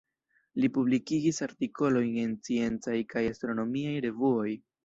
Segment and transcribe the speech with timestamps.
[0.63, 4.49] Li publikigis artikolojn en sciencaj kaj astronomiaj revuoj.